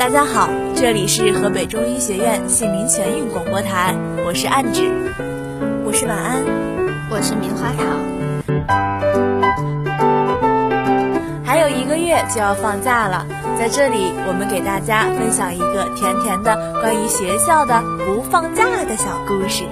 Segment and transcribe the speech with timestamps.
[0.00, 3.94] 大家好，这里是河北中医学院姓名全运广播台，
[4.24, 4.90] 我是暗指，
[5.84, 6.42] 我是晚安，
[7.10, 7.84] 我是棉花糖。
[11.44, 13.26] 还有一个月就要放假了，
[13.58, 19.64] 在这里我们给大家分享一个甜甜的关于学校的不放假的小故事。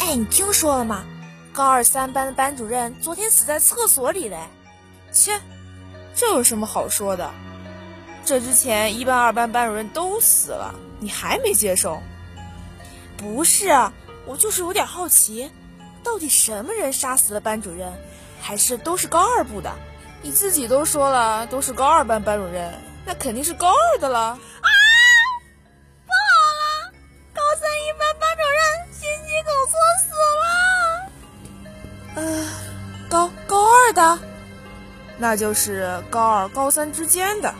[0.00, 1.04] 哎，你听说了吗？
[1.58, 4.38] 高二三班的班主任昨天死在厕所里嘞！
[5.10, 5.40] 切，
[6.14, 7.28] 这有什么好说的？
[8.24, 12.00] 这之前一班、二班班主任都死了，你还没接受？
[13.16, 13.92] 不是啊，
[14.24, 15.50] 我就是有点好奇，
[16.04, 17.92] 到底什么人杀死了班主任？
[18.40, 19.74] 还是都是高二部的？
[20.22, 22.72] 你自己都说了，都是高二班班主任，
[23.04, 24.38] 那肯定是高二的了。
[35.18, 37.54] 那就是高二高三之间的。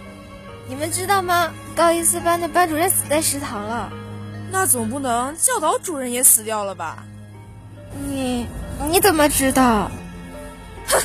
[0.69, 1.53] 你们知道吗？
[1.75, 3.91] 高一四班的班主任死在食堂了。
[4.51, 7.05] 那总不能教导主任也死掉了吧？
[8.06, 8.47] 你
[8.91, 9.91] 你怎么知道？
[10.86, 11.01] 哼，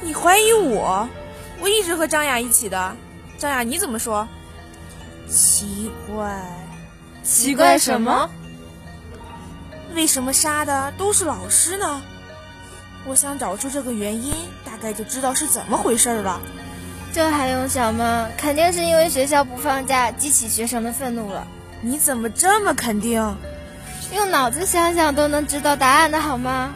[0.00, 1.08] 你怀疑我？
[1.60, 2.96] 我一直和张雅一起的。
[3.38, 4.28] 张雅，你怎么说？
[5.28, 6.42] 奇怪，
[7.22, 8.30] 奇怪什么？
[9.94, 12.02] 为什么杀的都是老师呢？
[13.06, 16.40] 我想找出这个原因，大概就知道是怎么回事了。
[17.12, 18.28] 这还用想吗？
[18.38, 21.46] 肯定是因为学校不放假，激起学生的愤怒了。
[21.80, 23.36] 你怎么这么肯定？
[24.14, 26.74] 用脑子想想都能知道答案的好吗？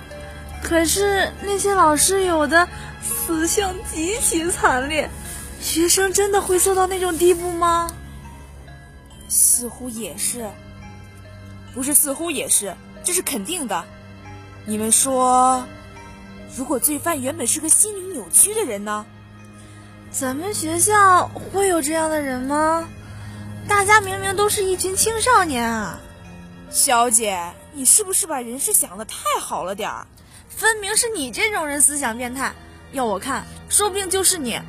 [0.62, 2.68] 可是那些老师有的
[3.02, 5.08] 死相极其惨烈，
[5.60, 7.88] 学生真的会做到那种地步吗？
[9.28, 10.50] 似乎也是，
[11.74, 13.84] 不是似乎也是，这是肯定的。
[14.64, 15.66] 你们说，
[16.54, 19.06] 如果罪犯原本是个心理扭曲的人呢？
[20.10, 22.88] 咱们学校会有这样的人吗？
[23.68, 25.98] 大家明明都是一群青少年啊！
[26.70, 30.06] 小姐，你是不是把人事想的太好了点儿？
[30.48, 32.54] 分明是你这种人思想变态，
[32.92, 34.60] 要我看，说不定就是你。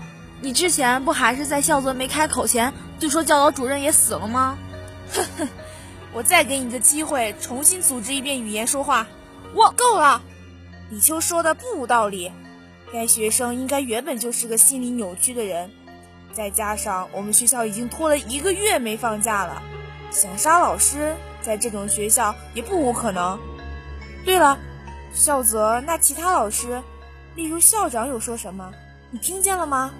[0.41, 4.57] 你之前不还是在校则没开口前就说教导主任也死了吗？
[5.13, 5.47] 哼哼，
[6.13, 9.07] 我再给你个机会，重新组织一遍语言说话。
[9.53, 10.21] 我够了。
[10.89, 12.31] 李秋说的不无道理。
[12.93, 15.69] 该学生应该原本就是个心理扭曲的人，
[16.31, 19.61] 再加上我们学校已经拖了一个月没放假了，
[20.09, 23.37] 想杀老师在这种学校也不无可能。
[24.23, 24.57] 对了，
[25.13, 26.81] 校则那其他老师，
[27.35, 28.71] 例如校长有说什么？
[29.11, 29.91] 你听见了吗？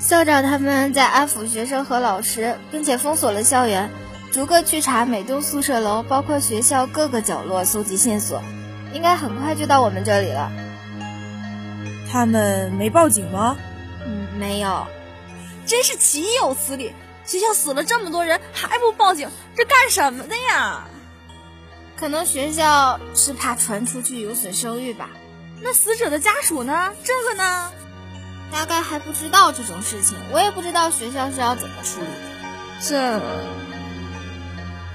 [0.00, 3.88] 校长他们在安抚学生和老师，并且封锁了校园，
[4.32, 8.42] 逐个去查每栋宿舍楼，包括学校各个角落，搜集线索，
[8.96, 10.50] 应该很快就到我们这里了。
[12.10, 13.56] 他们没报警吗？
[14.06, 14.86] 嗯，没有。
[15.66, 16.94] 真是岂有此理！
[17.26, 20.84] 学校死了这么多人还不报警，这干什么的呀？
[21.96, 25.10] 可能学校是怕传出去有损声誉吧。
[25.60, 26.92] 那死者的家属呢？
[27.04, 27.70] 这个呢？
[28.50, 32.06] 大概还不知道这种事情，我也不知道学校是要怎么处理。
[32.80, 33.20] 这，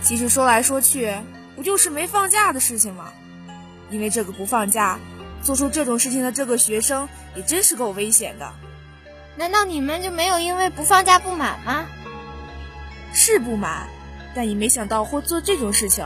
[0.01, 1.13] 其实说来说去，
[1.55, 3.11] 不就是没放假的事情吗？
[3.91, 4.97] 因为这个不放假。
[5.43, 8.51] 做出这种事情的这个学生也真是够危险的。
[9.35, 11.85] 难道你们就没有因为不放假不满吗？
[13.13, 13.87] 是不满，
[14.35, 16.05] 但也没想到会做这种事情。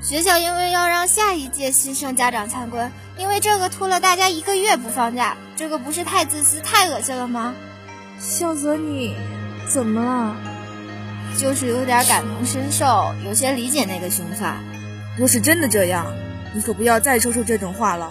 [0.00, 7.54] 学校因为要让下一届新生家长参观，因为这个拖了大家一个月不放假，这个不是太自私、太恶心了吗？
[8.20, 9.16] 小泽，你
[9.66, 10.36] 怎么了？
[11.36, 14.62] 就是有点感同身受，有些理解那个凶犯。
[15.16, 16.06] 若是真的这样，
[16.54, 18.10] 你可不要再说出这种话了。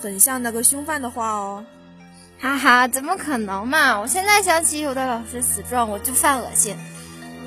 [0.00, 1.64] 很像那个凶犯的话哦，
[2.38, 3.98] 哈哈，怎么可能嘛！
[3.98, 6.76] 我现在想起有的老师死状，我就犯恶心。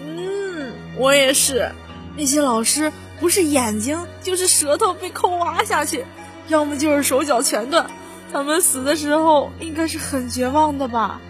[0.04, 1.72] 嗯，我也是。
[2.16, 6.04] 那些老师不是眼睛就是舌头被抠挖下去，
[6.48, 7.86] 要么就是手脚全断。
[8.34, 11.22] 他们死的时候应该是很绝望的吧？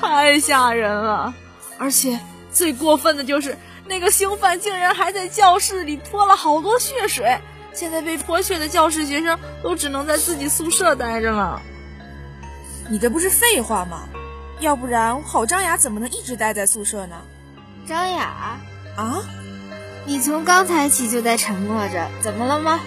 [0.00, 1.32] 太吓人了！
[1.78, 2.18] 而且
[2.52, 3.56] 最过分的就是
[3.86, 7.38] 那个凶犯竟然还在教室里泼了好多血水。
[7.74, 11.60] 现在被泼血的教室学生都只能在自己宿舍待着了。
[12.88, 14.08] 你这不是废话吗？
[14.60, 17.16] 要不然郝张雅怎么能一直待在宿舍呢？
[17.86, 18.58] 张雅
[18.96, 19.22] 啊，
[20.04, 22.80] 你从刚才起就在沉默着，怎么了吗？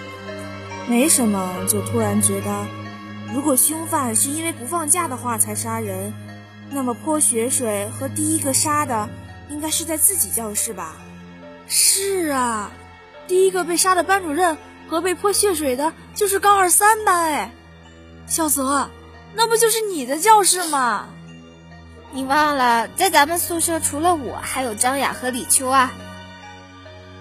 [0.86, 2.66] 没什么，就突然觉得，
[3.34, 6.14] 如果凶犯是因为不放假的话才杀人，
[6.70, 9.08] 那么泼血水和第一个杀的
[9.48, 10.96] 应该是在自己教室吧？
[11.66, 12.70] 是啊。
[13.26, 14.56] 第一个被杀的班主任
[14.88, 17.50] 和被泼血水的就是高二三班哎。
[18.26, 18.90] 小泽，
[19.34, 21.06] 那不就是你的教室吗？
[22.12, 25.92] 你忘了，在咱们宿舍除了我，还有张雅和李秋啊。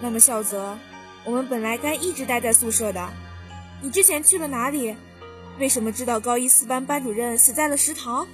[0.01, 0.77] 那么小泽，
[1.23, 3.09] 我们本来该一直待在宿舍的，
[3.81, 4.95] 你之前去了哪里？
[5.57, 8.27] 为什么知道高一四班班主任死在了食堂？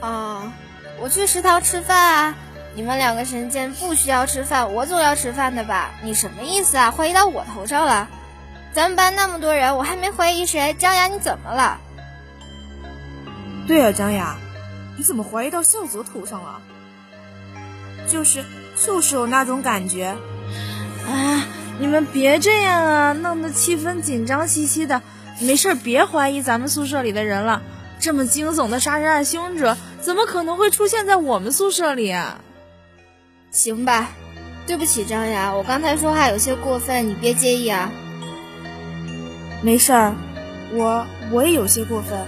[0.00, 0.52] 啊，
[1.00, 2.34] 我去食堂吃饭啊！
[2.74, 5.90] 你们两个神仙不需要吃饭，我总要吃饭的吧？
[6.02, 6.90] 你什么意思啊？
[6.90, 8.08] 怀疑到我头上了？
[8.76, 10.76] 咱们班那么多人，我还没怀疑谁。
[10.78, 11.80] 张雅，你怎么了？
[13.66, 14.36] 对啊，张雅。
[14.98, 16.60] 你怎么怀疑到孝泽头上了？
[18.06, 18.44] 就是，
[18.76, 20.14] 就是有那种感觉。
[21.08, 21.42] 哎，
[21.78, 25.00] 你们别这样啊，弄得气氛紧张兮兮的。
[25.40, 27.62] 没事，别怀疑咱们宿舍里的人了。
[27.98, 32.40] 这么惊悚的杀人案凶者，怎么可能会出现在我们宿舍里啊？
[33.50, 34.10] 行吧，
[34.66, 37.90] 对不起，张雅，我刚才说话有些过分，你别介意啊。
[39.62, 40.14] 没事儿，
[40.72, 42.18] 我我也有些过分。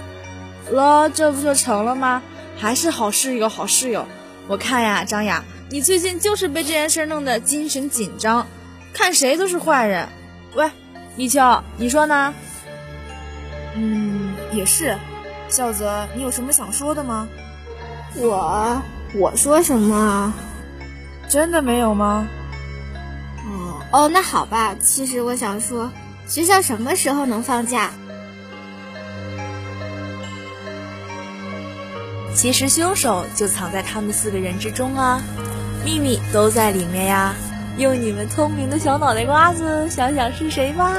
[0.71, 2.21] 了，这不就成了吗？
[2.57, 4.05] 还是好室友，好室友。
[4.47, 8.45] 我看呀，张雅，你最近就是被这件事弄得精神紧张，
[8.93, 10.07] 看谁都是坏人。
[10.55, 10.69] 喂，
[11.15, 12.33] 立秋，你说呢？
[13.75, 14.97] 嗯，也是。
[15.47, 17.27] 孝泽，你有什么想说的吗？
[18.15, 18.81] 我，
[19.15, 20.33] 我说什么？
[21.27, 22.27] 真的没有吗？
[23.45, 24.75] 哦哦，那好吧。
[24.79, 25.91] 其实我想说，
[26.29, 27.89] 学校什么时候能放假？
[32.35, 35.23] 其实凶手就藏在他们四个人之中啊，
[35.83, 37.33] 秘密都在里面呀。
[37.79, 40.93] 用你们聪明的小脑袋瓜子想想是谁吧。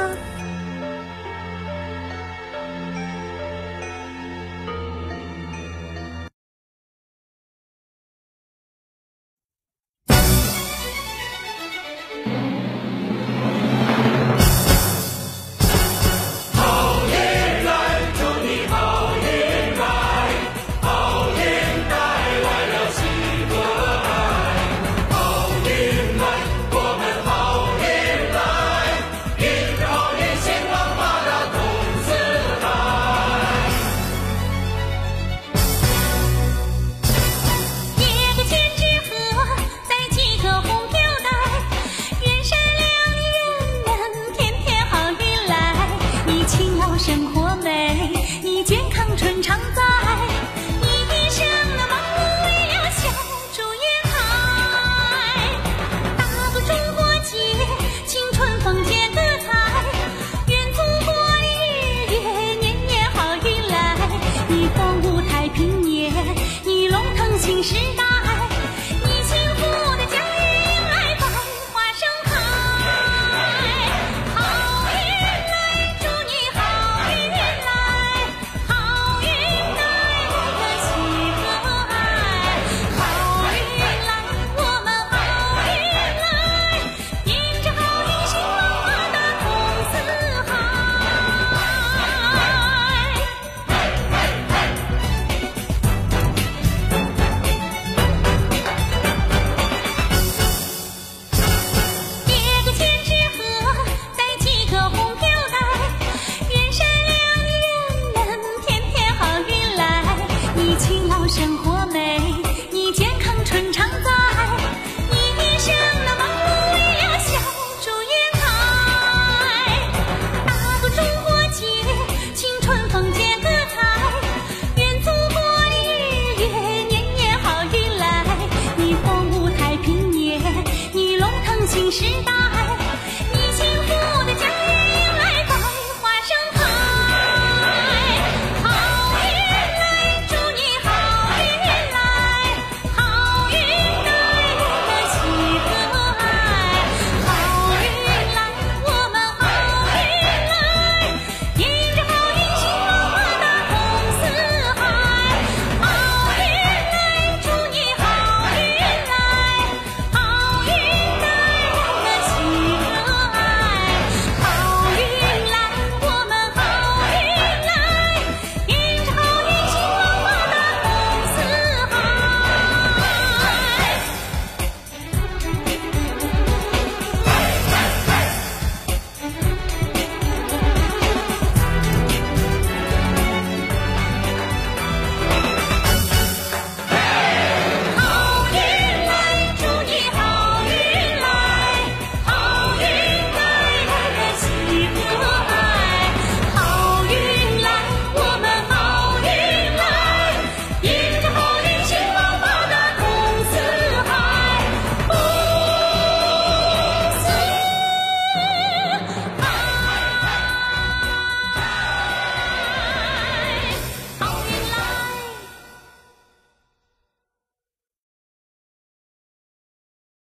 [64.51, 64.90] 时